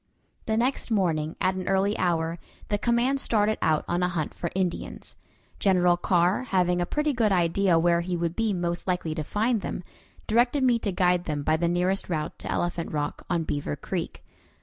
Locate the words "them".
9.61-9.83, 11.25-11.43